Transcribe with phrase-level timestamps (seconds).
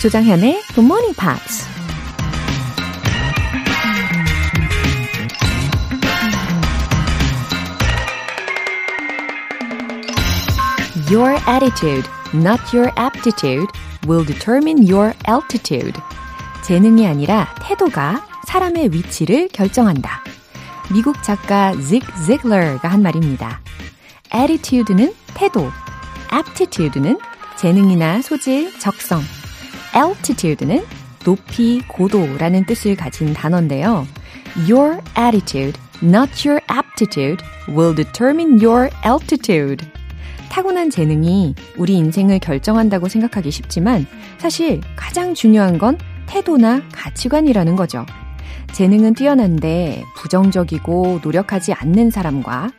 [0.00, 1.66] 조장현의 Good Morning Pops.
[11.10, 13.66] Your attitude, not your aptitude,
[14.06, 16.00] will determine your altitude.
[16.62, 20.22] 재능이 아니라 태도가 사람의 위치를 결정한다.
[20.92, 23.60] 미국 작가 직 지글러가 한 말입니다.
[24.32, 25.72] attitude는 태도,
[26.32, 27.18] aptitude는
[27.56, 29.22] 재능이나 소질, 적성,
[29.98, 30.84] altitude는
[31.24, 34.06] 높이, 고도라는 뜻을 가진 단어인데요.
[34.70, 39.86] Your attitude, not your aptitude, will determine your altitude.
[40.48, 44.06] 타고난 재능이 우리 인생을 결정한다고 생각하기 쉽지만
[44.38, 48.06] 사실 가장 중요한 건 태도나 가치관이라는 거죠.
[48.72, 52.70] 재능은 뛰어난데 부정적이고 노력하지 않는 사람과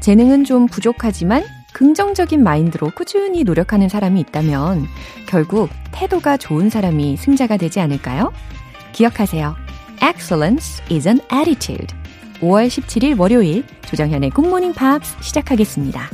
[0.00, 4.86] 재능은 좀 부족하지만 긍정적인 마인드로 꾸준히 노력하는 사람이 있다면
[5.26, 8.32] 결국 태도가 좋은 사람이 승자가 되지 않을까요?
[8.92, 9.54] 기억하세요.
[10.02, 11.94] Excellence is an attitude.
[12.40, 16.08] 5월 17일 월요일 조정현의 굿모닝 팝스 시작하겠습니다.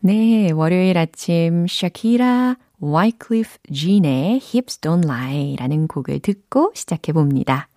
[0.00, 7.68] 네, 월요일 아침 샤키라 Wyclef Jean의 Hips Don't Lie 라는 곡을 듣고 시작해 봅니다.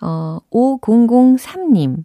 [0.00, 2.04] 어, 5003님.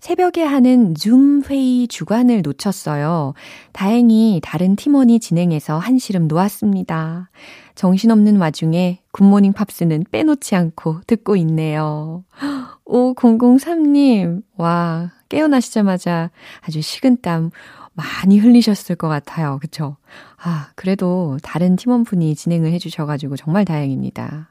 [0.00, 3.34] 새벽에 하는 줌 회의 주관을 놓쳤어요.
[3.72, 7.30] 다행히 다른 팀원이 진행해서 한시름 놓았습니다.
[7.74, 12.24] 정신없는 와중에 굿모닝 팝스는 빼놓지 않고 듣고 있네요.
[12.86, 17.50] 5003님, 와, 깨어나시자마자 아주 식은땀
[17.92, 19.58] 많이 흘리셨을 것 같아요.
[19.60, 19.96] 그쵸?
[20.42, 24.49] 아, 그래도 다른 팀원분이 진행을 해주셔가지고 정말 다행입니다.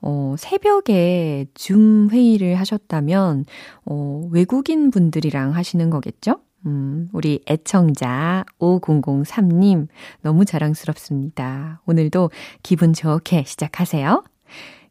[0.00, 3.44] 어, 새벽에 줌 회의를 하셨다면,
[3.84, 6.40] 어, 외국인 분들이랑 하시는 거겠죠?
[6.66, 9.88] 음, 우리 애청자 5003님,
[10.22, 11.80] 너무 자랑스럽습니다.
[11.86, 12.30] 오늘도
[12.62, 14.22] 기분 좋게 시작하세요.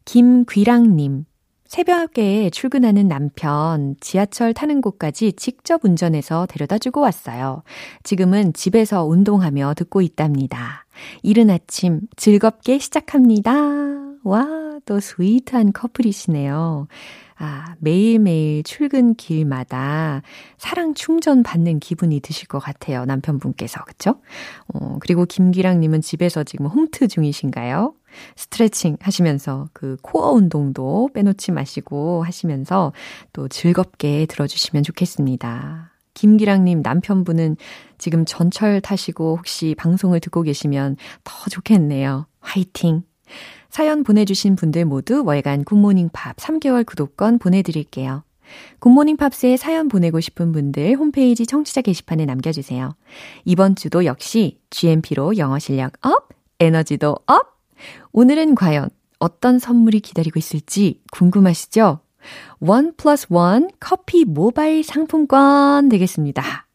[0.04, 1.26] 김귀랑님,
[1.70, 7.62] 새벽에 출근하는 남편 지하철 타는 곳까지 직접 운전해서 데려다 주고 왔어요.
[8.02, 10.84] 지금은 집에서 운동하며 듣고 있답니다.
[11.22, 14.09] 이른 아침 즐겁게 시작합니다.
[14.22, 16.86] 와, 또 스위트한 커플이시네요.
[17.36, 20.20] 아, 매일매일 출근 길마다
[20.58, 23.06] 사랑 충전 받는 기분이 드실 것 같아요.
[23.06, 23.82] 남편분께서.
[23.84, 24.20] 그쵸?
[24.74, 27.94] 어, 그리고 김기랑님은 집에서 지금 홈트 중이신가요?
[28.36, 32.92] 스트레칭 하시면서 그 코어 운동도 빼놓지 마시고 하시면서
[33.32, 35.92] 또 즐겁게 들어주시면 좋겠습니다.
[36.12, 37.56] 김기랑님 남편분은
[37.96, 42.26] 지금 전철 타시고 혹시 방송을 듣고 계시면 더 좋겠네요.
[42.40, 43.04] 화이팅!
[43.70, 48.24] 사연 보내주신 분들 모두 월간 굿모닝 팝 3개월 구독권 보내드릴게요.
[48.80, 52.96] 굿모닝 팝스에 사연 보내고 싶은 분들 홈페이지 청취자 게시판에 남겨주세요.
[53.44, 56.28] 이번 주도 역시 GMP로 영어 실력 up,
[56.58, 57.60] 에너지도 up!
[58.12, 62.00] 오늘은 과연 어떤 선물이 기다리고 있을지 궁금하시죠?
[62.58, 66.66] one plus one 커피 모바일 상품권 되겠습니다.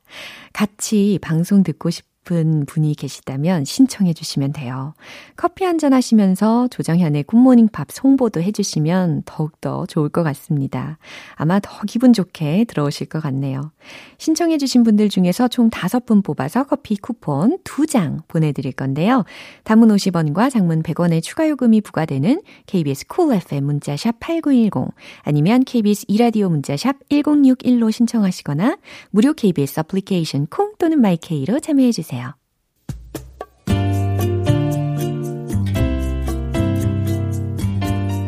[0.53, 4.93] 같이 방송 듣고 싶 싶은 분이 계시다면 신청해 주시면 돼요.
[5.35, 10.97] 커피 한잔 하시면서 조정현의 굿모닝 팝스 홍보도 해 주시면 더욱더 좋을 것 같습니다.
[11.35, 13.71] 아마 더 기분 좋게 들어오실 것 같네요.
[14.17, 19.23] 신청해 주신 분들 중에서 총 5분 뽑아서 커피 쿠폰 2장 보내드릴 건데요.
[19.63, 26.49] 단문 50원과 장문 100원의 추가 요금이 부과되는 KBS Cool FM 문자샵 8910 아니면 KBS 이라디오
[26.49, 28.77] 문자샵 1061로 신청하시거나
[29.11, 32.33] 무료 KBS 애플리케이션 콩 또는 마이케이로 참여해 주세요.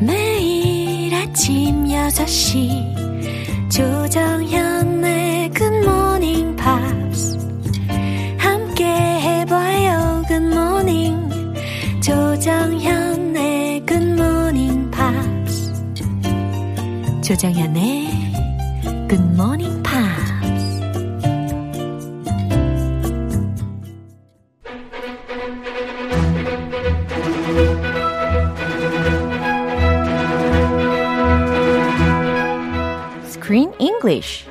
[0.02, 3.08] 매일 아침 6시
[3.70, 7.38] 조정현의 굿모닝 팝스
[8.38, 11.30] 함께 해봐요 good morning
[12.02, 15.74] 조정현의 굿모닝 팝스
[17.22, 18.08] 조정현의
[19.10, 19.77] 굿모닝
[33.98, 34.46] English.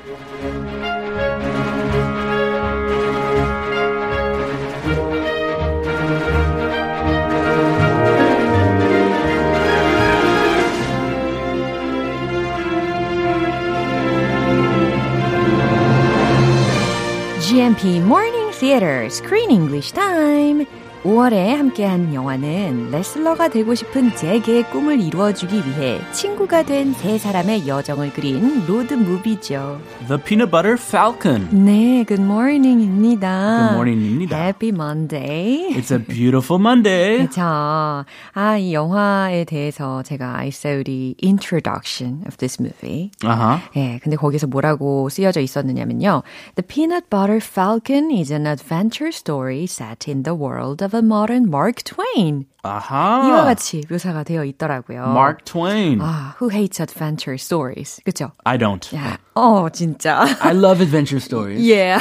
[17.39, 20.67] GMP Morning Theater Screen English Time.
[21.05, 28.13] 5월에 함께한 영화는 레슬러가 되고 싶은 제게의 꿈을 이루어주기 위해 친구가 된 세 사람의 여정을
[28.13, 29.81] 그린 로드 무비죠.
[30.09, 31.49] The Peanut Butter Falcon.
[31.65, 33.59] 네, good morning입니다.
[33.59, 34.37] Good morning입니다.
[34.37, 35.71] Happy Monday.
[35.75, 37.19] It's a beautiful Monday.
[37.19, 37.43] 그렇죠.
[37.43, 43.11] 아, 이 영화에 대해서 제가 I saw the introduction of this movie.
[43.23, 43.61] Uh-huh.
[43.77, 46.23] 예, 근데 거기서 뭐라고 쓰여져 있었느냐면요.
[46.57, 51.51] The Peanut Butter Falcon is an adventure story set in the world of a modern
[51.51, 52.47] Mark Twain.
[52.66, 53.24] 아하.
[53.28, 55.02] 이와 같이 묘사가 되어 있더라고요.
[55.12, 56.00] Mark Twain.
[56.00, 58.00] 아, who hates adventure stories?
[58.06, 58.32] 그죠?
[58.44, 58.96] I don't.
[58.96, 60.22] 야, 어, 진짜.
[60.42, 61.60] I love adventure stories.
[61.60, 61.98] yeah.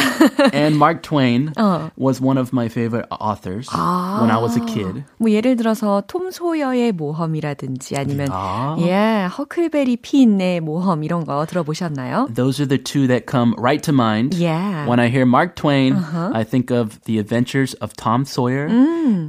[0.53, 1.91] And Mark Twain 어.
[1.97, 5.05] was one of my favorite authors when I was a kid.
[5.17, 8.77] 뭐 예를 들어서 톰 소여의 모험이라든지 아니면 아.
[8.81, 12.29] 예, 허클베리 핀의 모험 이런 거 들어보셨나요?
[12.35, 14.35] Those are the two that come right to mind.
[14.37, 14.87] Yeah.
[14.87, 18.69] When I hear Mark Twain, I think of the adventures of Tom Sawyer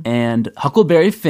[0.04, 1.22] and Huckleberry Finn.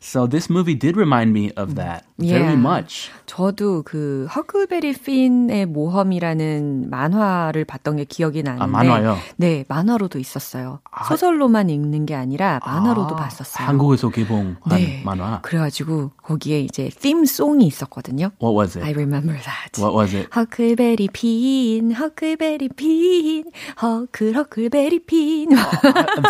[0.00, 2.56] So this movie did remind me of that very Yeah.
[2.60, 3.10] much.
[3.26, 9.16] 저도 그 허클베리 핀의 모험이라는 만화를 봤던 게 기억이 나는데 아, 만화요?
[9.36, 10.80] 네, 만화로도 있었어요.
[11.08, 13.66] 소설로만 읽는 게 아니라 만화로도 아, 봤었어요.
[13.66, 15.02] 한국에서 개봉한 네.
[15.04, 15.40] 만화.
[15.42, 18.30] 그래가지고 거기에 이제 팀송이 있었거든요.
[18.42, 18.84] What was it?
[18.86, 19.80] I remember that.
[19.80, 20.28] What was it?
[20.36, 23.44] 허클베리 핀, 허클베리 핀,
[23.82, 25.48] 허클 허클베리 핀.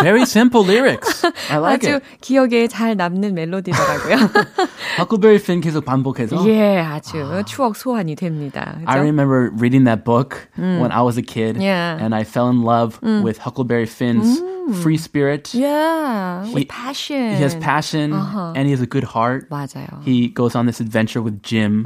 [0.00, 1.24] Very simple lyrics.
[1.50, 2.04] I like 아주 it.
[2.20, 4.15] 기억에 잘 남는 멜로디더라고요.
[4.97, 6.45] Huckleberry Finn 계속 반복해서.
[6.47, 8.75] 예, 아주 추억 소환이 됩니다.
[8.85, 9.01] I 그죠?
[9.01, 11.97] remember reading that book when I was a kid, Yeah.
[12.03, 14.39] and I fell in love with Huckleberry Finn's
[14.83, 15.49] free spirit.
[15.53, 17.35] Yeah, with He- passion.
[17.37, 19.49] He has passion and he has a good heart.
[19.49, 20.03] 맞아요.
[20.03, 21.85] He goes on this adventure with Jim,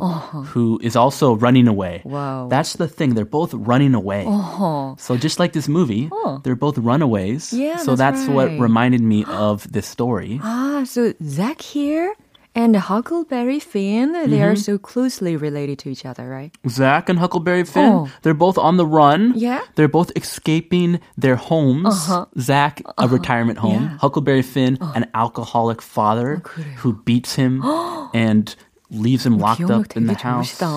[0.54, 2.02] who is also running away.
[2.04, 2.48] Wow.
[2.50, 4.26] That's the thing; they're both running away.
[4.28, 5.00] 어허.
[5.00, 6.40] So just like this movie, Oh.
[6.44, 7.54] they're both runaways.
[7.54, 8.60] Yeah, so that's that's, what right.
[8.60, 10.40] reminded me of this story.
[10.44, 12.15] Ah, so Zack here
[12.55, 14.57] and Huckleberry Finn, they are mm-hmm.
[14.57, 16.53] so closely related to each other, right?
[16.69, 18.11] Zach and Huckleberry Finn, Oh.
[18.23, 19.33] they're both on the run.
[19.37, 19.61] Yeah.
[19.77, 21.87] They're both escaping their homes.
[21.87, 22.27] Uh-huh.
[22.41, 23.09] Zach, a uh-huh.
[23.09, 23.77] retirement home.
[23.77, 23.93] Uh-huh.
[23.93, 23.99] Yeah.
[23.99, 24.93] Huckleberry Finn, uh-huh.
[24.97, 27.63] an alcoholic father oh, who beats him
[28.15, 28.57] and
[28.92, 30.54] leaves him locked 기억력 up in the 되게 house.
[30.60, 30.70] 좋으시다.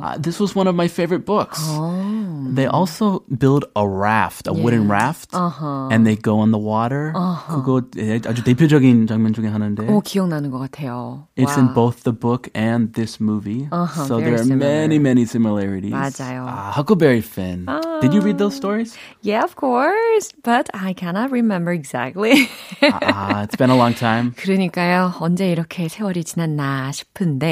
[0.00, 1.60] Uh, this was one of my favorite books.
[1.68, 2.48] Oh.
[2.54, 5.88] They also build a raft, a wooden raft, Uh-huh.
[5.92, 7.12] and they go on the water.
[7.46, 7.82] 그거
[8.26, 9.86] 아주 대표적인 장면 중에 하나인데.
[9.92, 11.26] 오, 기억나는 것 같아요.
[11.36, 11.58] It's 와.
[11.60, 13.68] in both the book and this movie.
[13.70, 14.64] Uh-huh, so very there are similar.
[14.88, 15.92] many, many similarities.
[15.92, 16.46] 맞아요.
[16.48, 17.66] Ah, Huckleberry Finn.
[18.00, 18.96] Did you read those stories?
[19.20, 20.32] Yeah, of course.
[20.42, 22.48] But I cannot remember exactly.
[22.82, 24.32] ah, it's been a long time.
[24.40, 25.12] 그러니까요.
[25.20, 27.43] 언제 이렇게 세월이 지났나 싶은데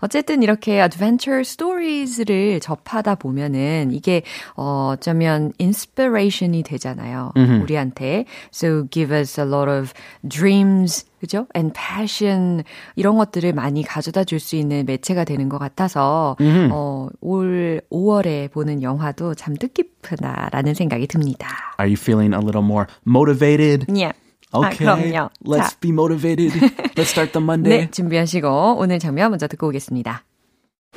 [0.00, 4.22] 어쨌든 이렇게 adventure stories를 접하다 보면은 이게
[4.56, 7.32] 어, 어쩌면 inspiration이 되잖아요.
[7.62, 8.24] 우리한테.
[8.52, 9.92] So give us a lot of
[10.28, 11.46] dreams 그죠?
[11.56, 12.62] And passion
[12.96, 16.36] 이런 것들을 많이 가져다 줄 수 있는 매체가 되는 것 같아서
[16.70, 21.48] 어, 올 5월에 보는 영화도 참 뜻깊다라는 생각이 듭니다.
[21.80, 23.86] Are you feeling a little more motivated?
[23.88, 24.12] Yeah.
[24.53, 25.29] Okay, 아, 그럼요.
[25.45, 26.53] let's 자, be motivated.
[26.95, 27.85] let's start the Monday.
[27.85, 30.23] 네, 준비하시고 오늘 장면 먼저 듣고 오겠습니다.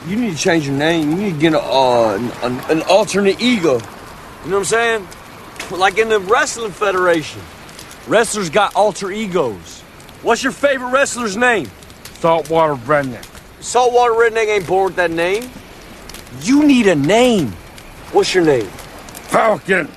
[0.09, 1.11] You need to change your name.
[1.11, 3.75] You need to get a, uh, an, an alternate ego.
[4.45, 5.07] You know what I'm saying?
[5.71, 7.41] Like in the Wrestling Federation.
[8.09, 9.83] Wrestlers got alter egos.
[10.23, 11.69] What's your favorite wrestler's name?
[12.19, 13.27] Saltwater redneck.
[13.63, 15.49] Saltwater Redneck ain't born with that name.
[16.43, 17.53] You need a name.
[18.11, 18.67] What's your name?
[19.31, 19.89] Falcon.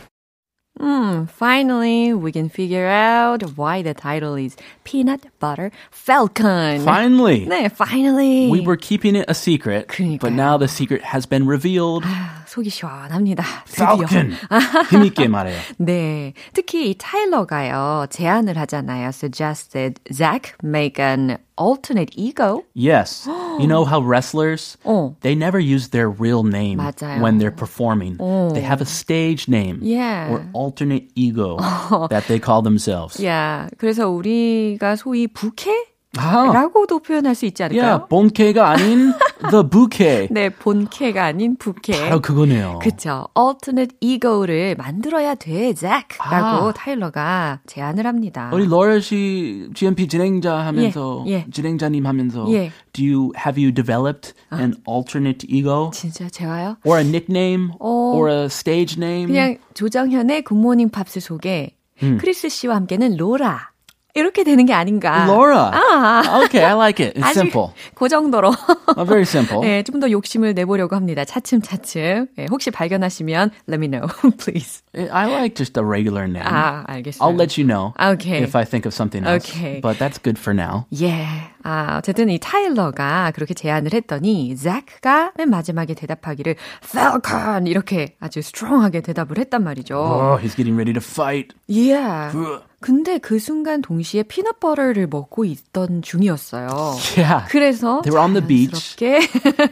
[0.79, 6.83] Hmm, finally, we can figure out why the title is Peanut Butter Falcon.
[6.83, 7.45] Finally.
[7.47, 8.49] 네, finally.
[8.49, 10.35] We were keeping it a secret, but 그러니까요.
[10.35, 12.03] now the secret has been revealed.
[12.50, 13.44] 아, 속이 시원합니다.
[13.64, 13.86] 드디어.
[13.86, 14.34] Falcon.
[14.90, 15.56] 힘있게 말해요.
[15.78, 16.32] 네.
[16.52, 19.08] 특히 이 타일러가요, 제안을 하잖아요.
[19.08, 22.64] Suggested Zach make an alternate ego.
[22.74, 23.28] Yes.
[23.60, 25.14] you know how wrestlers, 어.
[25.20, 27.20] they never use their real name 맞아요.
[27.22, 28.16] when they're performing.
[28.18, 28.50] 어.
[28.52, 30.32] They have a stage name Yeah.
[30.32, 31.56] or alternate ego
[32.08, 33.22] that they call themselves.
[33.24, 35.70] 야, 그래서 우리가 소위 부캐?
[36.18, 38.06] 아, 라고도 표현할 수 있지 않을까요?
[38.08, 39.12] 본캐가 아닌
[39.50, 40.28] the bouquet.
[40.30, 41.92] 네, 본캐가 아닌 부캐.
[42.08, 42.80] 바로 그거네요.
[42.82, 43.28] 그쵸.
[43.38, 46.18] alternate ego를 만들어야 돼, Zach.
[46.18, 46.72] 라고 아.
[46.72, 48.50] 타일러가 제안을 합니다.
[48.52, 51.46] 우리 로라 씨 GMP 진행자 하면서 예, 예.
[51.52, 52.72] 진행자님 하면서 예.
[52.92, 56.76] do you have you developed an alternate ego 진짜 제가요?
[56.84, 57.88] or a nickname 어.
[58.16, 59.28] or a stage name?
[59.28, 61.76] 그냥 조정현의 굿모닝 팝스 속에
[62.18, 63.70] 크리스 씨와 함께는 로라.
[64.14, 65.26] 이렇게 되는 게 아닌가.
[65.26, 65.70] Laura.
[65.72, 66.42] 아.
[66.44, 67.16] Okay, I like it.
[67.18, 67.72] It's simple.
[67.94, 68.52] 그 정도로.
[68.96, 69.60] oh, very simple.
[69.60, 71.24] 네, 좀 더 욕심을 내보려고 합니다.
[71.24, 72.28] 차츰차츰.
[72.36, 74.82] 네, 혹시 발견하시면 let me know, please.
[74.94, 76.46] I like just a regular name.
[76.46, 77.20] 아, 알겠어요.
[77.28, 78.42] I'll let you know okay.
[78.42, 79.48] if I think of something else.
[79.48, 79.80] Okay.
[79.80, 80.86] But that's good for now.
[80.90, 81.50] Yeah.
[81.62, 89.02] 아, 어쨌든 이 타일러가 그렇게 제안을 했더니 잭가 맨 마지막에 대답하기를 Falcon 이렇게 아주 strong하게
[89.02, 89.94] 대답을 했단 말이죠.
[89.96, 91.54] Oh, he's getting ready to fight.
[91.68, 92.32] Yeah.
[92.80, 96.96] 근데 그 순간 동시에 피넛버터를 먹고 있던 중이었어요.
[97.16, 97.46] Yeah.
[97.50, 98.96] 그래서 they were on the beach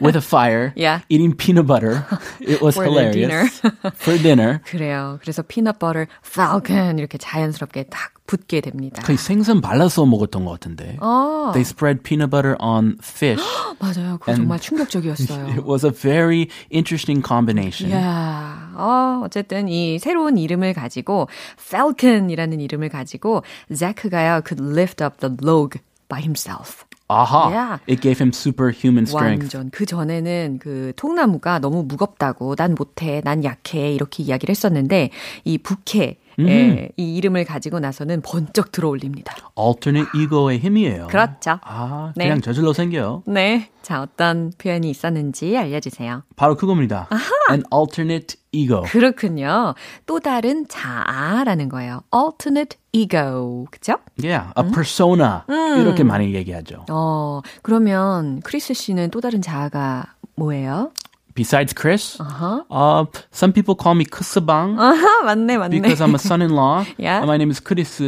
[0.00, 1.00] with a fire, yeah.
[1.08, 2.04] eating peanut butter.
[2.40, 3.14] It was For hilarious.
[3.16, 3.48] Dinner.
[3.96, 4.60] For dinner.
[4.64, 5.18] 그래요.
[5.22, 9.02] 그래서 피넛버터 falcon 이렇게 자연스럽게 딱 붙게 됩니다.
[9.02, 10.98] 거의 생선 발라서 먹었던 것 같은데.
[11.00, 11.50] 아.
[11.54, 13.42] They spread peanut butter on fish.
[13.80, 14.18] 맞아요.
[14.18, 15.48] 그거 정말 충격적이었어요.
[15.48, 17.90] It was a very interesting combination.
[17.90, 18.47] Yeah.
[18.78, 23.42] 어, 어쨌든 이 새로운 이름을 가지고 Falcon이라는 이름을 가지고
[23.74, 26.84] 자크가요 could lift up the log by himself.
[27.08, 27.50] 아하.
[27.50, 27.78] Yeah.
[27.88, 29.56] It gave him superhuman strength.
[29.56, 35.10] 완전 그 전에는 그 통나무가 너무 무겁다고 난 못해, 난 약해 이렇게 이야기를 했었는데
[35.44, 39.34] 이 부캐 예, 이 이름을 가지고 나서는 번쩍 들어올립니다.
[39.58, 41.08] Alternate ego의 힘이에요.
[41.08, 41.58] 그렇죠.
[41.62, 42.26] 아, 네.
[42.26, 43.22] 그냥 저절로 생겨요.
[43.26, 43.70] 네.
[43.82, 46.22] 자, 어떤 표현이 있었는지 알려주세요.
[46.36, 47.08] 바로 그겁니다.
[47.50, 48.82] An alternate ego.
[48.82, 49.74] 그렇군요.
[50.06, 52.02] 또 다른 자아라는 거예요.
[52.14, 53.66] alternate ego.
[53.70, 53.96] 그죠?
[54.22, 55.42] Yeah, a persona.
[55.80, 56.84] 이렇게 많이 얘기하죠.
[56.90, 60.92] 어, 그러면 크리스 씨는 또 다른 자아가 뭐예요?
[61.38, 62.64] Besides Chris, Uh-huh.
[62.68, 65.70] uh, some people call me Kusabang 아하, 맞네, 맞네.
[65.80, 66.84] because I'm a son-in-law.
[66.98, 67.18] Yeah.
[67.22, 68.02] And my name is Chris.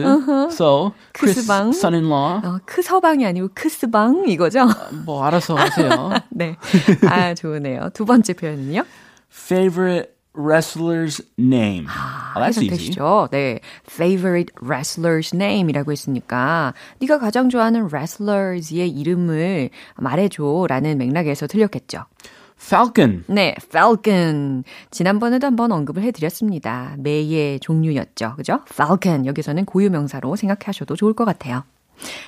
[0.59, 1.71] So, Chris, Kusabang.
[1.73, 2.43] son-in-law.
[2.43, 4.67] 어, 크서방이 아니고 크스방 이거죠?
[5.07, 6.11] 뭐 알아서 하세요.
[6.31, 6.57] 네.
[7.09, 7.91] 아, 좋으네요.
[7.95, 8.83] 두 번째 표현은요?
[9.31, 11.87] Favorite wrestler's name.
[11.87, 12.67] oh, that's easy.
[12.71, 13.29] 해석되시죠?
[13.31, 13.61] 네.
[13.89, 22.07] favorite wrestler's name이라고 했으니까 네가 가장 좋아하는 wrestlers의 이름을 말해줘라는 맥락에서 틀렸겠죠.
[22.61, 23.25] Falcon.
[23.27, 24.65] 네, falcon.
[24.91, 26.95] 지난번에도 한번 언급을 해드렸습니다.
[26.99, 28.35] 매의 종류였죠.
[28.37, 28.61] 그죠?
[28.71, 29.25] falcon.
[29.27, 31.65] 여기서는 고유명사로 생각하셔도 좋을 것 같아요.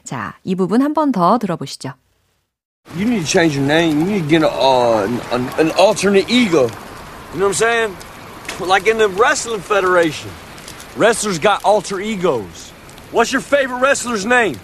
[0.04, 1.92] 자, 이 부분 한 번 더 들어보시죠.
[2.96, 4.00] You need to change your name.
[4.00, 6.66] You need to get a, uh, an, an alternate ego.
[7.32, 7.96] You know what I'm saying?
[8.60, 10.30] Like in the Wrestling Federation.
[10.96, 12.72] Wrestlers got alter egos.
[13.12, 14.56] What's your favorite wrestler's name?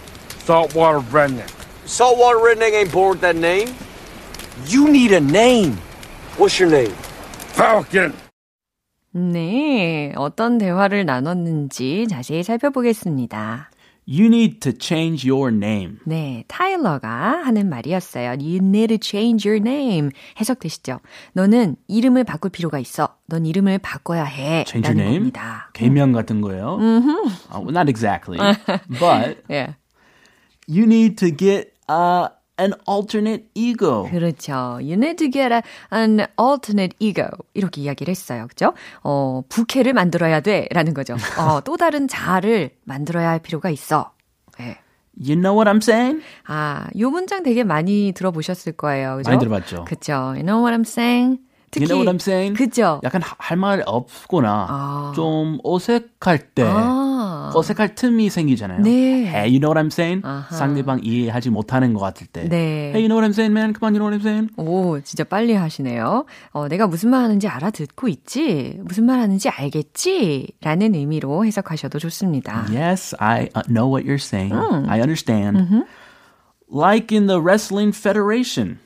[0.45, 1.49] Saltwater redneck.
[1.87, 3.69] Saltwater Redneck ain't born with that name.
[4.67, 5.77] You need a name.
[6.37, 6.95] What's your name?
[7.55, 8.13] Falcon.
[9.13, 13.71] 네, 어떤 대화를 나눴는지 자세히 살펴보겠습니다.
[14.07, 15.99] You need to change your name.
[16.05, 17.09] 네, 타일러가
[17.45, 18.31] 하는 말이었어요.
[18.31, 20.11] You need to change your name.
[20.41, 21.01] 해석되시죠?
[21.35, 23.17] 너는 이름을 바꿀 필요가 있어.
[23.27, 24.65] 넌 이름을 바꿔야 해.
[24.67, 25.19] Change your name?
[25.19, 25.71] 겁니다.
[25.75, 26.79] 개명 같은 거예요.
[26.79, 28.39] Uh, well, not exactly.
[28.99, 29.77] but 예.
[30.67, 34.09] you need to get uh, an alternate ego.
[34.11, 34.79] 그렇죠.
[34.81, 35.63] You need to get a,
[35.93, 37.29] an alternate ego.
[37.55, 38.47] 이렇게 이야기를 했어요.
[38.49, 38.75] 그죠?
[39.03, 40.69] 어, 부캐를 만들어야 돼.
[40.71, 41.15] 라는 거죠.
[41.39, 44.13] 어, 또 다른 자아를 만들어야 할 필요가 있어.
[44.61, 44.79] 예.
[45.21, 46.23] You know what I'm saying?
[46.47, 49.17] 아, 요 문장 되게 많이 들어보셨을 거예요.
[49.17, 49.31] 그죠?
[49.31, 49.85] 많이 들어봤죠.
[49.85, 50.13] 그쵸.
[50.13, 51.41] You know what I'm saying?
[51.71, 52.55] 특히, You know what I'm saying?
[52.57, 53.01] 그죠?
[53.05, 55.13] 약간 할 말 없거나 아.
[55.15, 57.51] 좀 어색할 때 아.
[57.55, 58.83] 어색할 틈이 생기잖아요.
[58.83, 59.25] 네.
[59.27, 60.23] Hey, you know what I'm saying?
[60.25, 60.55] 아하.
[60.55, 62.49] 상대방 이해하지 못하는 것 같을 때.
[62.49, 62.91] 네.
[62.93, 63.73] Hey, you know what I'm saying, man?
[63.75, 64.49] Come on, you know what I'm saying?
[64.57, 66.25] 오, 진짜 빨리 하시네요.
[66.53, 68.79] 어, 내가 무슨 말 하는지 알아듣고 있지?
[68.85, 70.53] 무슨 말 하는지 알겠지?
[70.63, 72.67] 라는 의미로 해석하셔도 좋습니다.
[72.71, 74.55] Yes, I uh, know what you're saying.
[74.55, 75.59] I understand.
[76.72, 78.80] Like in the Wrestling Federation.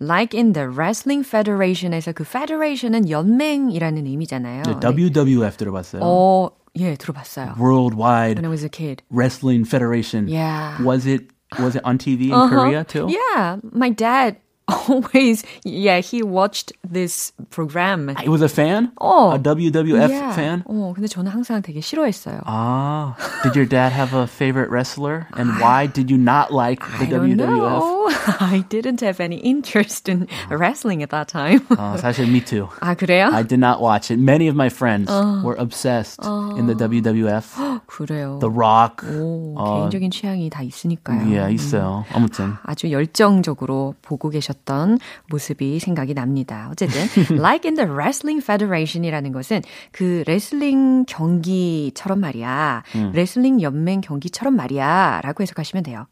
[0.00, 4.62] Like in the Wrestling Federation에서 그 Federation은 연맹이라는 의미잖아요.
[4.62, 6.00] 네, WWF 들어봤어요?
[6.02, 7.56] 어, 예, 들어봤어요.
[7.60, 9.02] Worldwide When I was a kid.
[9.10, 10.28] Wrestling Federation.
[10.28, 10.80] Yeah.
[10.82, 11.28] Was it
[11.60, 12.48] was it on TV in Uh-huh.
[12.48, 13.06] Korea too?
[13.10, 14.36] Yeah, my dad
[14.88, 18.14] always, yeah, he watched this program.
[18.22, 18.92] He was a fan?
[19.00, 19.34] 어.
[19.34, 20.32] A WWF yeah.
[20.34, 20.64] fan?
[20.66, 22.40] 어, 근데 저는 항상 되게 싫어했어요.
[22.46, 25.26] Ah, did your dad have a favorite wrestler?
[25.36, 27.38] And why did you not like the I don't WWF?
[27.38, 28.08] know.
[28.40, 31.60] I didn't have any interest in wrestling at that time.
[31.76, 32.68] 어, 사실 me too.
[32.80, 33.28] 아, 그래요?
[33.32, 34.18] I did not watch it.
[34.18, 35.10] Many of my friends
[35.44, 37.82] were obsessed in the WWF.
[37.86, 38.38] 그래요.
[38.40, 39.04] The Rock.
[39.04, 41.20] 오, 어, 개인적인 취향이 다 있으니까요.
[41.28, 42.04] yeah, 있어요.
[42.12, 42.54] 아무튼.
[42.62, 44.97] 아주 열정적으로 보고 계셨 던
[45.29, 46.69] 모습이 생각이 납니다.
[46.71, 47.01] 어쨌든
[47.39, 49.61] like in the wrestling federation이라는 것은
[49.91, 52.83] 그 레슬링 경기처럼 말이야.
[53.13, 56.07] 레슬링 연맹 경기처럼 말이야라고 해석하시면 돼요.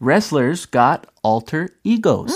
[0.00, 2.32] Wrestlers got alter egos.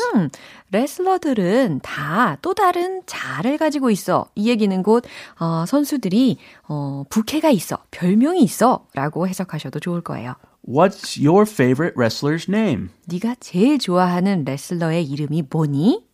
[0.72, 4.26] 레슬러들은 다 또 다른 자아를 가지고 있어.
[4.34, 5.04] 이 얘기는 곧
[5.38, 6.38] 어, 선수들이
[6.68, 10.34] 어, 부캐가 있어, 별명이 있어라고 해석하셔도 좋을 거예요.
[10.64, 12.90] What's your favorite wrestler's name?
[13.06, 16.04] 네가 제일 좋아하는 레슬러의 이름이 뭐니?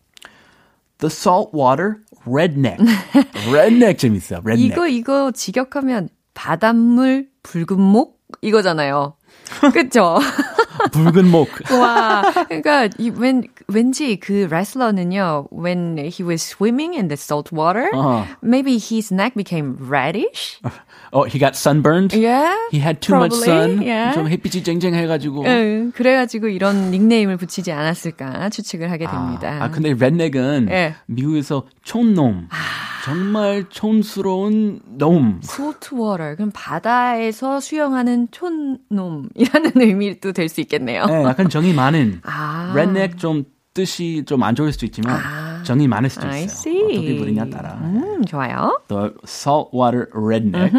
[0.99, 2.78] The Saltwater Redneck.
[3.52, 4.40] redneck 재밌어요.
[4.43, 4.73] Redneck.
[4.73, 9.17] 이거 이거 직역하면 바닷물 붉은 목 이거잖아요.
[9.73, 10.19] 그쵸?
[10.92, 11.49] 붉은 목.
[11.71, 17.88] 와, 그러니까 이, 왠, 왠지 그 레슬러는요, when he was swimming in the salt water,
[17.92, 18.25] uh-huh.
[18.42, 20.61] maybe his neck became reddish.
[21.12, 22.12] Oh, he got sunburned?
[22.12, 22.54] Yeah.
[22.71, 23.83] He had too probably, much sun.
[23.83, 24.14] Yeah.
[24.14, 25.45] 좀 햇빛이 쨍쨍해가지고.
[25.47, 29.59] 응, 그래가지고 이런 닉네임을 붙이지 않았을까 추측을 하게 됩니다.
[29.61, 30.95] 아, 아 근데 redneck은 예.
[31.07, 32.49] 미국에서 촌놈.
[33.05, 35.40] 정말 촌스러운 놈.
[35.43, 41.07] salt water, 그럼 바다에서 수영하는 촌놈이라는 의미도 될 수 있겠네요.
[41.07, 42.21] 네, 약간 정이 많은.
[42.25, 42.71] 아.
[42.75, 45.62] redneck 좀 뜻이 좀 안 좋을 수도 있지만 아.
[45.64, 46.43] 정이 많을 수도 있어요.
[46.45, 46.83] see.
[46.85, 47.75] 어떻게 부르냐 따라.
[47.83, 48.81] 음, 좋아요.
[48.88, 50.73] The saltwater redneck.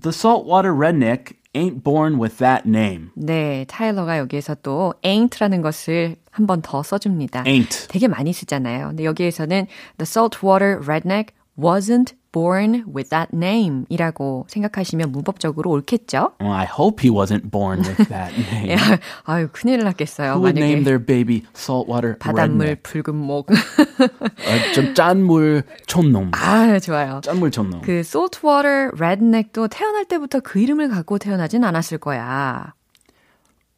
[0.00, 3.10] The saltwater redneck ain't born with that name.
[3.14, 7.44] 네, 타일러가 여기에서 또 ain't라는 것을 한 번 더 써줍니다.
[7.46, 7.88] Ain't.
[7.88, 8.88] 되게 많이 쓰잖아요.
[8.88, 9.66] 근데 여기에서는
[9.98, 11.28] the saltwater redneck
[11.58, 16.32] wasn't born with that name 이라고 생각하시면 문법적으로 옳겠죠?
[16.40, 18.70] Well, I hope he wasn't born with that name.
[18.70, 18.76] 예,
[19.24, 20.32] 아유, 큰일 났겠어요.
[20.32, 22.82] Who would name their baby saltwater 바닷물 redneck?
[22.82, 23.50] 붉은 목.
[23.50, 26.30] 어, 좀 짠물 촌놈.
[26.34, 27.20] 아, 좋아요.
[27.22, 27.82] 짠물 촌놈.
[27.82, 32.72] 그 saltwater redneck도 태어날 때부터 그 이름을 갖고 태어나진 않았을 거야.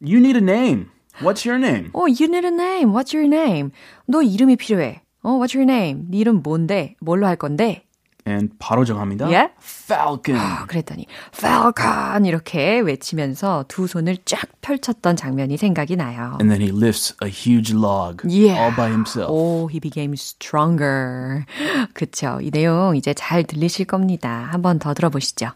[0.01, 0.87] You need a name.
[1.21, 1.91] What's your name?
[1.93, 2.91] 어, you need a name.
[2.91, 3.71] What's your name?
[4.05, 5.01] 너 이름이 필요해.
[5.25, 6.05] 어, what's your name?
[6.09, 6.95] 네 이름 뭔데?
[7.01, 7.81] 뭘로 할 건데?
[8.27, 9.25] And 바로 정합니다.
[9.25, 9.53] Yeah?
[9.59, 10.39] Falcon.
[10.39, 11.05] 아, 그랬더니
[11.35, 16.37] falcon 이렇게 외치면서 두 손을 쫙 펼쳤던 장면이 생각이 나요.
[16.39, 18.57] And then he lifts a huge log Yeah.
[18.59, 19.29] all by himself.
[19.31, 21.45] Oh, he became stronger.
[21.93, 22.39] 그쵸.
[22.41, 24.47] 이 내용 이제 잘 들리실 겁니다.
[24.51, 25.51] 한번 더 들어보시죠.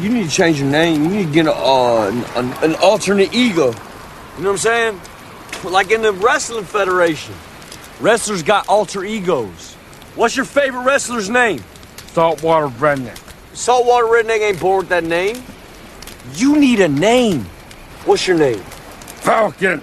[0.00, 1.04] You need to change your name.
[1.04, 3.72] You need to get a, uh, an, an alternate ego.
[4.38, 5.00] You know what I'm saying?
[5.64, 7.34] Like in the Wrestling Federation.
[8.01, 9.75] Wrestlers got alter egos.
[10.15, 11.63] What's your favorite wrestler's name?
[12.13, 13.17] Saltwater redneck.
[13.57, 15.41] Saltwater Redneck ain't born with that name.
[16.35, 17.43] You need a name.
[18.05, 18.61] What's your name?
[19.25, 19.81] Falcon.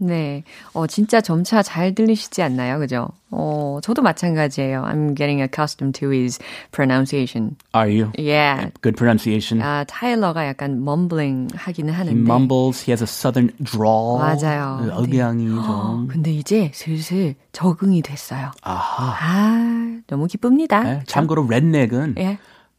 [0.00, 0.44] 네.
[0.72, 2.78] 어, 진짜 점차 잘 들리시지 않나요?
[2.78, 3.10] 그죠?
[3.37, 4.83] 어, 저도 마찬가지예요.
[4.83, 6.39] I'm getting accustomed to his
[6.71, 7.57] pronunciation.
[7.75, 8.11] Are you?
[8.17, 8.71] Yeah.
[8.81, 9.61] Good pronunciation.
[9.61, 12.19] 아, 타일러가 약간 mumbling 하기는 He 하는데.
[12.21, 12.81] mumbles.
[12.85, 14.19] He has a southern drawl.
[14.19, 14.79] 맞아요.
[14.81, 16.07] 그 억양이 좀.
[16.07, 18.51] 근데 이제 슬슬 적응이 됐어요.
[18.63, 19.15] 아하.
[19.19, 20.83] 아, 너무 기쁩니다.
[20.83, 22.37] 네, 참고로 redneck은 예.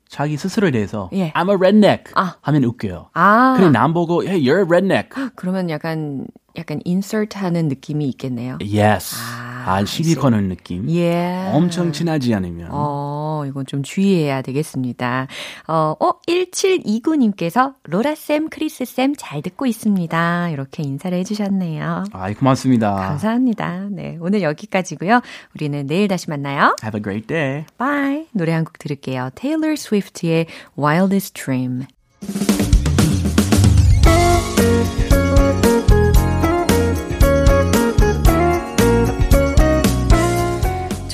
[0.08, 1.32] 자기 스스로에 대해서 예.
[1.32, 2.36] I'm a redneck 아.
[2.40, 3.10] 하면 웃겨요.
[3.12, 3.54] 아.
[3.56, 5.10] 그냥 남 보고 Hey, you're a redneck.
[5.34, 6.26] 그러면 약간
[6.58, 8.58] 약간 insert 하는 느낌이 있겠네요.
[8.60, 9.14] Yes.
[9.18, 10.88] 아, 아, 시비 거는 느낌.
[10.90, 11.50] 예.
[11.52, 12.68] 엄청 친하지 않으면.
[12.70, 15.26] 어, 이건 좀 주의해야 되겠습니다.
[15.66, 20.50] 어, 어, 1729님께서 로라쌤, 크리스쌤 잘 듣고 있습니다.
[20.50, 22.04] 이렇게 인사를 해주셨네요.
[22.12, 22.94] 아이, 고맙습니다.
[22.94, 23.88] 감사합니다.
[23.90, 25.20] 네, 오늘 여기까지고요.
[25.54, 26.76] 우리는 내일 다시 만나요.
[26.82, 27.64] Have a great day.
[27.78, 28.26] Bye.
[28.32, 29.30] 노래 한 곡 들을게요.
[29.34, 30.46] Taylor Swift의
[30.78, 31.86] Wildest Dream.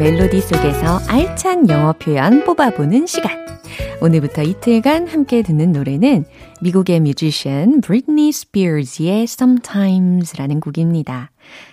[0.00, 3.44] 멜로디 속에서 알찬 영어 표현 뽑아보는 시간.
[4.00, 6.24] 오늘부터 이틀간 함께 듣는 노래는
[6.62, 11.32] 미국의 뮤지션 브리트니 스피어즈의 Sometimes라는 곡입니다.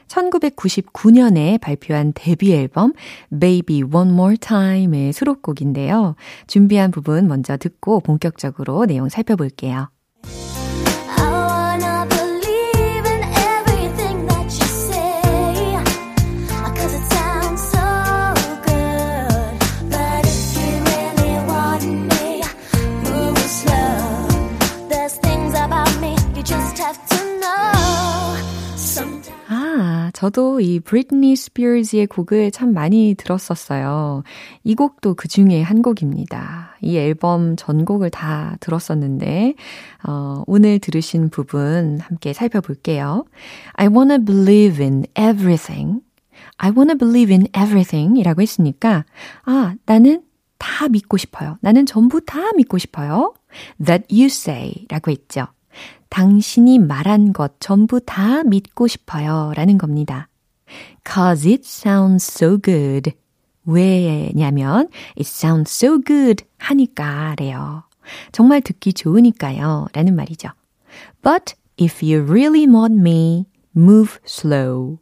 [0.09, 2.91] 1999년에 발표한 데뷔 앨범
[3.29, 6.15] Baby One More Time의 수록곡인데요.
[6.47, 9.89] 준비한 부분 먼저 듣고 본격적으로 내용 살펴볼게요.
[30.17, 34.23] 저도 이 브리트니 스피어즈의 곡을 참 많이 들었었어요.
[34.63, 36.75] 이 곡도 그 중에 한 곡입니다.
[36.81, 39.53] 이 앨범 전곡을 다 들었었는데,
[40.07, 43.25] 어, 오늘 들으신 부분 함께 살펴볼게요.
[43.73, 46.01] I wanna believe in everything.
[46.57, 49.05] I wanna believe in everything 이라고 했으니까,
[49.45, 50.23] 아, 나는
[50.57, 51.59] 다 믿고 싶어요.
[51.61, 53.35] 나는 전부 다 믿고 싶어요.
[53.85, 55.45] That you say 라고 했죠.
[56.09, 59.53] 당신이 말한 것 전부 다 믿고 싶어요.
[59.55, 60.29] 라는 겁니다.
[61.05, 63.11] Cause it sounds so good.
[63.65, 67.83] 왜냐면 it sounds so good 하니까 래요.
[68.31, 69.87] 정말 듣기 좋으니까요.
[69.93, 70.49] 라는 말이죠.
[71.21, 74.99] But if you really want me, move slow.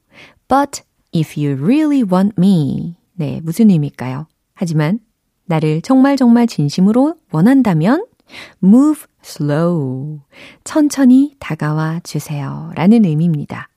[0.48, 0.82] But
[1.13, 2.98] if you really want me.
[3.13, 4.28] 네, 무슨 의미일까요?
[4.54, 5.00] 하지만
[5.46, 8.06] 나를 정말 정말 진심으로 원한다면
[8.63, 10.21] move slow.
[10.63, 12.71] 천천히 다가와 주세요.
[12.75, 13.69] 라는 의미입니다.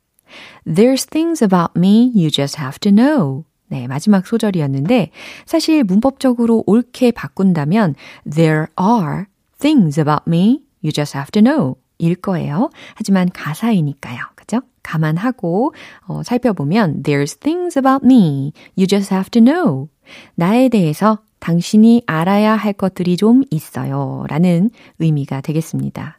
[0.67, 3.45] There's things about me you just have to know.
[3.69, 5.11] 네, 마지막 소절이었는데
[5.47, 7.95] 사실 문법적으로 옳게 바꾼다면
[8.31, 9.27] There are
[9.59, 12.71] things about me you just have to know 일 거예요.
[12.95, 14.19] 하지만 가사이니까요.
[14.49, 14.63] 그죠?
[14.83, 15.75] 감안하고
[16.07, 19.89] 어, 살펴보면 There's things about me you just have to know.
[20.35, 24.25] 나에 대해서 당신이 알아야 할 것들이 좀 있어요.
[24.29, 26.19] 라는 의미가 되겠습니다.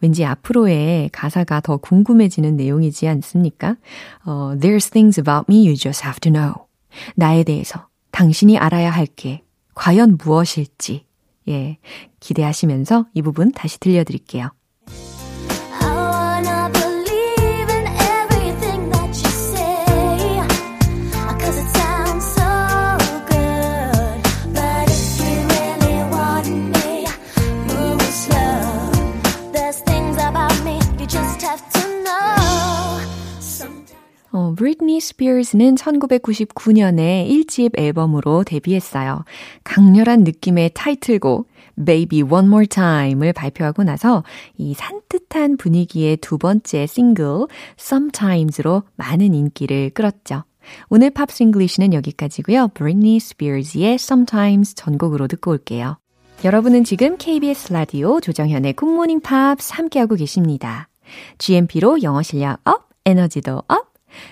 [0.00, 3.76] 왠지 앞으로의 가사가 더 궁금해지는 내용이지 않습니까?
[4.26, 6.52] 어, There's things about me you just have to know.
[7.16, 9.42] 나에 대해서 당신이 알아야 할 게
[9.74, 11.06] 과연 무엇일지.
[11.48, 11.78] 예,
[12.20, 14.50] 기대하시면서 이 부분 다시 들려드릴게요.
[35.00, 39.24] 스피어스는 1999년에 1집 앨범으로 데뷔했어요.
[39.64, 41.48] 강렬한 느낌의 타이틀곡
[41.84, 44.22] Baby One More Time을 발표하고 나서
[44.56, 47.46] 이 산뜻한 분위기의 두 번째 싱글
[47.78, 50.44] Sometimes로 많은 인기를 끌었죠.
[50.88, 52.68] 오늘 Pops English는 여기까지고요.
[52.74, 55.96] 브리트니 스피어스의 Sometimes 전곡으로 듣고 올게요.
[56.44, 60.88] 여러분은 지금 KBS 라디오 조정현의 굿모닝 팝스 함께하고 계십니다.
[61.38, 63.89] GMP로 영어 실력 up, 에너지도 up,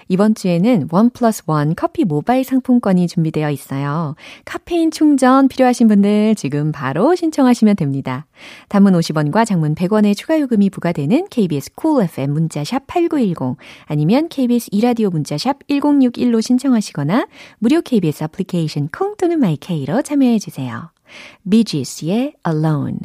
[0.09, 4.15] 이번 주에는 one plus one 커피 모바일 상품권이 준비되어 있어요.
[4.45, 8.27] 카페인 충전 필요하신 분들 지금 바로 신청하시면 됩니다.
[8.69, 15.11] 단문 50원과 장문 100원의 추가 요금이 부과되는 KBS Cool FM 문자샵 8910 아니면 KBS 이라디오
[15.11, 20.91] 문자샵 1061로 신청하시거나 무료 KBS 애플리케이션 콩 또는 마이케이로 참여해 주세요.
[21.49, 22.99] 비지스의 Alone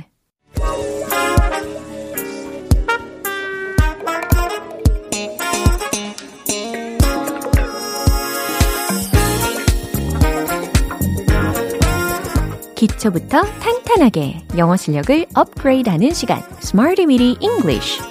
[12.83, 18.01] 기초부터 탄탄하게 영어 실력을 업그레이드하는 시간, Smarty Weedy English.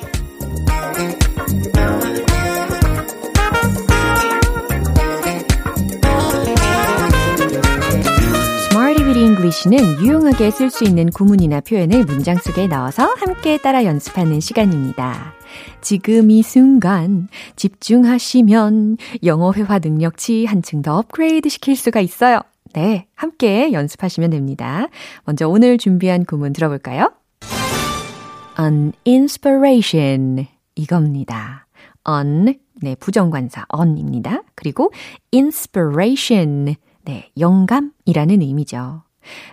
[9.14, 15.34] English는 유용하게 쓸 수 있는 구문이나 표현을 문장 속에 넣어서 함께 따라 연습하는 시간입니다.
[15.80, 22.40] 지금 이 순간 집중하시면 영어 회화 능력치 한층 더 업그레이드 시킬 수가 있어요.
[22.74, 24.88] 네, 함께 연습하시면 됩니다.
[25.24, 27.12] 먼저 오늘 준비한 구문 들어볼까요?
[28.58, 31.66] An inspiration 이겁니다.
[32.08, 34.42] on 네, 부정관사 on입니다.
[34.54, 34.90] 그리고
[35.32, 39.02] inspiration 네, 영감이라는 의미죠.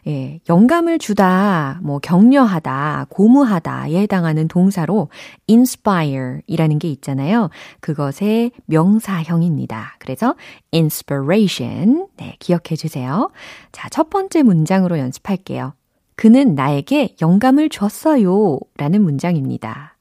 [0.07, 5.09] 예, 영감을 주다, 뭐 격려하다, 고무하다에 해당하는 동사로
[5.49, 7.49] inspire 이라는 게 있잖아요.
[7.79, 9.95] 그것의 명사형입니다.
[9.99, 10.35] 그래서
[10.73, 12.07] inspiration.
[12.17, 13.29] 네, 기억해 주세요.
[13.71, 15.73] 자, 첫 번째 문장으로 연습할게요.
[16.15, 18.59] 그는 나에게 영감을 줬어요.
[18.77, 19.95] 라는 문장입니다.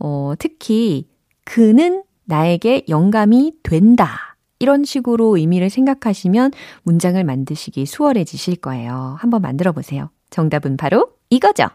[0.00, 1.08] 어, 특히
[1.44, 4.31] 그는 나에게 영감이 된다.
[4.62, 6.52] 이런 식으로 의미를 생각하시면
[6.84, 9.16] 문장을 만드시기 수월해지실 거예요.
[9.18, 10.10] 한번 만들어 보세요.
[10.30, 11.66] 정답은 바로 이거죠.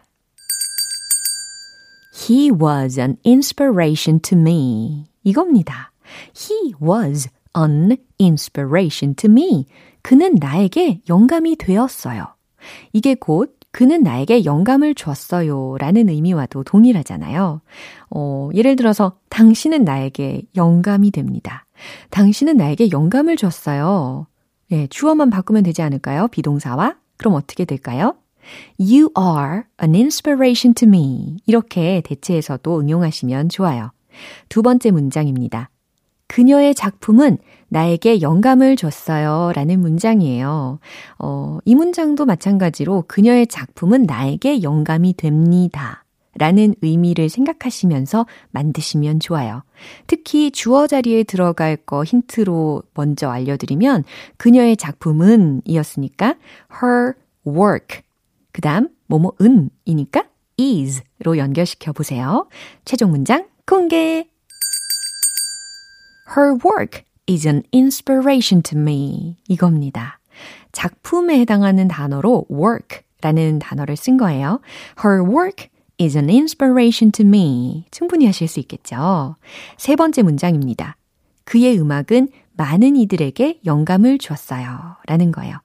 [2.16, 5.04] He was an inspiration to me.
[5.22, 5.92] 이겁니다.
[6.34, 9.66] He was an inspiration to me.
[10.00, 12.24] 그는 나에게 영감이 되었어요.
[12.94, 15.76] 이게 곧 그는 나에게 영감을 줬어요.
[15.78, 17.60] 라는 의미와도 동일하잖아요.
[18.10, 21.66] 어, 예를 들어서, 당신은 나에게 영감이 됩니다.
[22.10, 24.26] 당신은 나에게 영감을 줬어요.
[24.70, 26.28] 예, 주어만 바꾸면 되지 않을까요?
[26.28, 26.96] 비동사와?
[27.16, 28.14] 그럼 어떻게 될까요?
[28.78, 31.38] You are an inspiration to me.
[31.46, 33.90] 이렇게 대체해서도 응용하시면 좋아요.
[34.48, 35.70] 두 번째 문장입니다.
[36.26, 37.38] 그녀의 작품은
[37.68, 39.52] 나에게 영감을 줬어요.
[39.54, 40.78] 라는 문장이에요.
[41.18, 46.04] 어, 이 문장도 마찬가지로 그녀의 작품은 나에게 영감이 됩니다.
[46.36, 49.62] 라는 의미를 생각하시면서 만드시면 좋아요.
[50.06, 54.04] 특히 주어 자리에 들어갈 거 힌트로 먼저 알려드리면
[54.36, 56.36] 그녀의 작품은 이었으니까
[56.82, 57.14] her
[57.46, 58.02] work.
[58.52, 60.24] 그 다음 뭐뭐은 이니까
[60.58, 62.48] is로 연결시켜 보세요.
[62.84, 64.28] 최종 문장 공개.
[66.36, 69.36] Her work is an inspiration to me.
[69.48, 70.20] 이겁니다.
[70.72, 74.60] 작품에 해당하는 단어로 work라는 단어를 쓴 거예요.
[75.04, 75.68] Her work
[76.00, 77.84] is an inspiration to me.
[77.90, 79.36] 충분히 하실 수 있겠죠.
[79.76, 80.96] 세 번째 문장입니다.
[81.44, 84.96] 그의 음악은 많은 이들에게 영감을 주었어요.
[85.06, 85.58] 라는 거예요.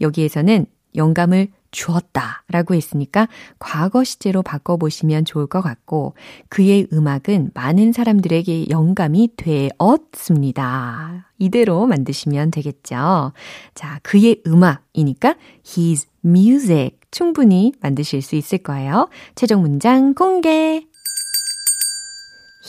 [0.00, 0.66] 여기에서는
[0.96, 6.14] 영감을 주었다 라고 했으니까 과거 시제로 바꿔보시면 좋을 것 같고
[6.48, 11.29] 그의 음악은 많은 사람들에게 영감이 되었습니다.
[11.40, 13.32] 이대로 만드시면 되겠죠.
[13.74, 15.34] 자, 그의 음악이니까
[15.66, 19.08] his music 충분히 만드실 수 있을 거예요.
[19.34, 20.86] 최종 문장 공개.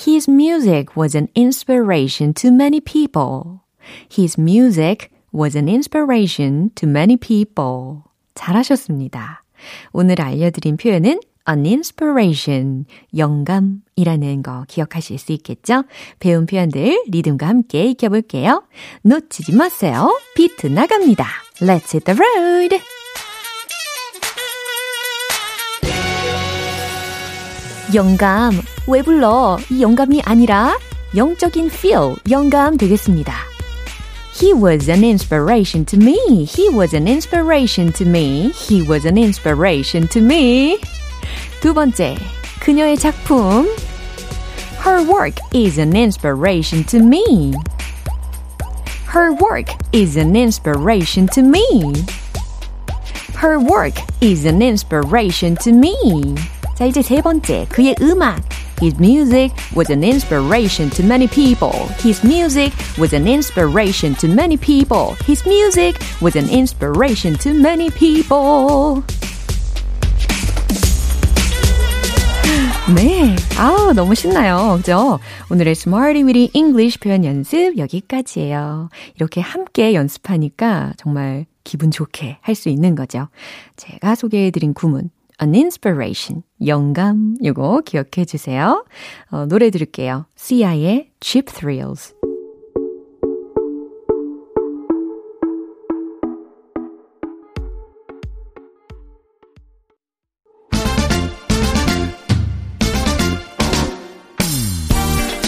[0.07, 3.60] His music was an inspiration to many people.
[4.12, 8.03] His music was an inspiration to many people.
[8.34, 9.43] 잘하셨습니다.
[9.91, 15.84] 오늘 알려드린 표현은 an inspiration, 영감이라는 거 기억하실 수 있겠죠?
[16.19, 18.63] 배운 표현들 리듬과 함께 익혀볼게요.
[19.04, 20.17] 놓치지 마세요.
[20.36, 21.25] 비트 나갑니다.
[21.62, 22.80] Let's hit the road!
[27.93, 28.54] 영감,
[28.88, 29.58] 왜 불러?
[29.69, 30.77] 이 영감이 아니라
[31.15, 33.34] 영적인 feel, 영감 되겠습니다.
[34.34, 36.45] He was an inspiration to me.
[36.45, 38.49] He was an inspiration to me.
[38.51, 40.80] He was an inspiration to me.
[41.61, 42.16] 두 번째,
[42.61, 43.68] 그녀의 작품.
[44.85, 47.53] Her work is an inspiration to me.
[49.07, 52.05] Her work is an inspiration to me.
[53.35, 56.35] Her work is an inspiration to me.
[56.75, 58.40] 자, 이제 세 번째, 그의 음악.
[58.81, 61.88] His music was an inspiration to many people.
[61.99, 65.16] His music was an inspiration to many people.
[65.25, 69.03] His music was an inspiration to many people.
[72.96, 73.36] 네.
[73.58, 74.76] 아우, 너무 신나요.
[74.78, 75.20] 그죠?
[75.50, 78.89] 오늘의 Smarty Weedy English 표현 연습 여기까지예요.
[79.15, 83.28] 이렇게 함께 연습하니까 정말 기분 좋게 할 수 있는 거죠.
[83.78, 85.10] 제가 소개해드린 구문.
[85.41, 88.86] an inspiration, 영감, 요거 기억해 주세요.
[89.32, 90.26] 어, 노래 들을게요.
[90.36, 92.13] CI의 Cheap Thrills.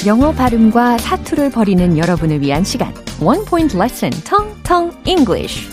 [0.06, 2.94] 영어 발음과 사투를 벌이는 여러분을 위한 시간.
[3.22, 5.70] One Point Lesson, Tong Tong English.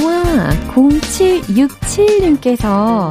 [0.00, 3.10] 우와, 0767님께서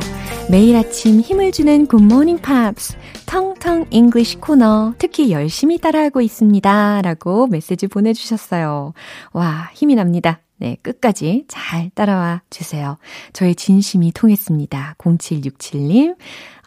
[0.50, 7.04] 매일 아침 힘을 주는 굿모닝 팝스 텅텅 English 코너 특히 열심히 따라하고 있습니다.
[7.04, 8.94] 라고 메시지 보내주셨어요.
[9.32, 10.40] 와, 힘이 납니다.
[10.62, 12.98] 네, 끝까지 잘 따라와 주세요.
[13.34, 14.94] 저의 진심이 통했습니다.
[15.00, 16.16] 0767님.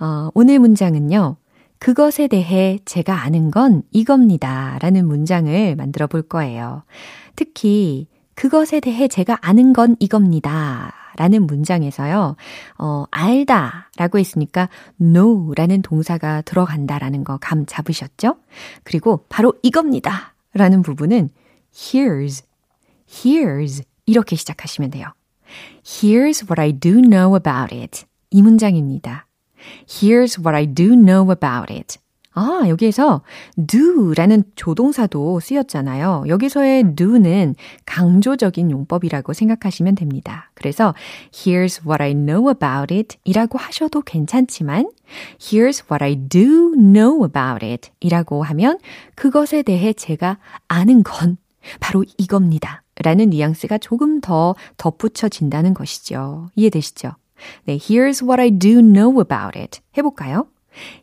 [0.01, 1.37] 어, 오늘 문장은요.
[1.79, 4.79] 그것에 대해 제가 아는 건 이겁니다.
[4.83, 6.83] 라는 문장을 만들어 볼 거예요.
[7.37, 10.93] 특히 그것에 대해 제가 아는 건 이겁니다.
[11.17, 12.35] 라는 문장에서요,
[12.79, 14.69] 어, 알다 라고 했으니까
[15.01, 18.39] know 라는 동사가 들어간다 라는 거 감 잡으셨죠?
[18.83, 20.35] 그리고 바로 이겁니다.
[20.53, 21.29] 라는 부분은
[21.73, 22.43] here's,
[23.09, 25.07] here's 이렇게 시작하시면 돼요.
[25.85, 28.05] Here's what I do know about it.
[28.31, 29.27] 이 문장입니다.
[29.87, 31.99] Here's what I do know about it.
[32.37, 33.23] 아, 여기에서
[33.57, 36.25] do라는 조동사도 쓰였잖아요.
[36.27, 37.55] 여기서의 do는
[37.87, 40.51] 강조적인 용법이라고 생각하시면 됩니다.
[40.55, 40.95] 그래서
[41.31, 44.91] here's what I know about it 이라고 하셔도 괜찮지만
[45.39, 48.81] here's what I do know about it 이라고 하면
[49.15, 51.37] 그것에 대해 제가 아는 건
[51.79, 52.84] 바로 이겁니다.
[53.03, 56.51] 라는 뉘앙스가 조금 더 덧붙여진다는 것이죠.
[56.55, 57.13] 이해되시죠?
[57.65, 59.81] 네, here's what I do know about it.
[59.97, 60.47] 해볼까요?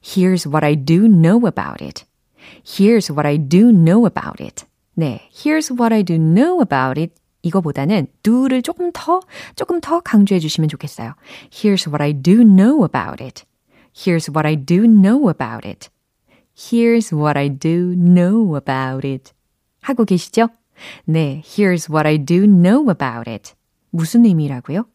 [0.02, 2.06] Here's what I do know about it.
[2.64, 4.66] Here's what I do know about it.
[4.96, 7.14] 네, here's what I do know about it.
[7.44, 9.20] 이거보다는 do를 조금 더,
[9.56, 11.16] 조금 더 강조해 주시면 좋겠어요.
[11.50, 13.44] Here's what I do know about it.
[13.94, 15.90] Here's what I do know about it.
[16.56, 19.34] Here's what I do know about it.
[19.82, 20.50] 하고 계시죠?
[21.06, 23.54] 네, here's what I do know about it.
[23.92, 24.86] 무슨 의미라고요?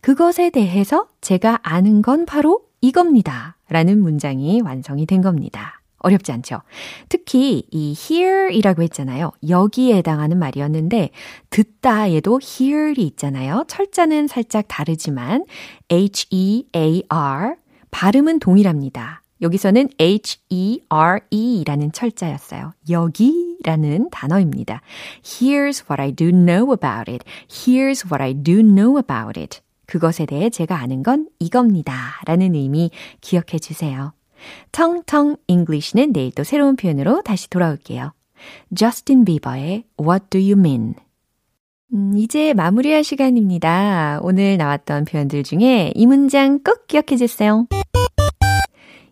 [0.00, 3.56] 그것에 대해서 제가 아는 건 바로 이겁니다.
[3.68, 5.82] 라는 문장이 완성이 된 겁니다.
[5.98, 6.62] 어렵지 않죠?
[7.08, 9.32] 특히 이 hear 이라고 했잖아요.
[9.48, 11.10] 여기에 해당하는 말이었는데
[11.50, 13.64] 듣다에도 hear이 있잖아요.
[13.66, 15.44] 철자는 살짝 다르지만
[15.90, 17.56] H-E-A-R
[17.90, 19.22] 발음은 동일합니다.
[19.42, 22.72] 여기서는 H-E-R-E 라는 철자였어요.
[22.90, 24.82] 여기 라는 단어입니다.
[25.22, 27.24] Here's what I do know about it.
[27.48, 29.60] Here's what I do know about it.
[29.86, 32.20] 그것에 대해 제가 아는 건 이겁니다.
[32.26, 32.90] 라는 의미
[33.20, 34.12] 기억해 주세요.
[34.70, 38.12] 텅텅 English는 내일 또 새로운 표현으로 다시 돌아올게요.
[38.76, 40.94] 저스틴 비버의 What Do You Mean?
[41.94, 44.20] 음, 이제 마무리할 시간입니다.
[44.22, 47.66] 오늘 나왔던 표현들 중에 이 문장 꼭 기억해 주세요.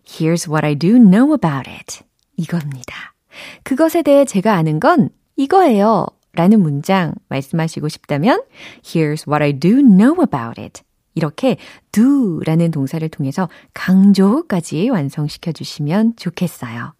[0.05, 2.03] Here's what I do know about it.
[2.37, 3.16] 이겁니다.
[3.63, 6.05] 그것에 대해 제가 아는 건 이거예요.
[6.33, 8.43] 라는 문장 말씀하시고 싶다면
[8.83, 10.83] Here's what I do know about it.
[11.15, 11.57] 이렇게
[11.91, 16.93] do 라는 동사를 통해서 강조까지 완성시켜 주시면 좋겠어요.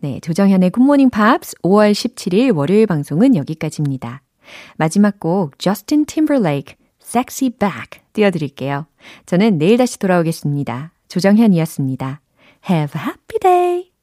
[0.00, 4.22] 네, 조정현의 굿모닝 팝스 5월 17일 월요일 방송은 여기까지입니다.
[4.76, 8.86] 마지막 곡 저스틴 팀버레이크 Sexy Back 띄워드릴게요.
[9.26, 10.92] 저는 내일 다시 돌아오겠습니다.
[11.08, 12.20] 조정현이었습니다.
[12.68, 13.91] Have a happy day!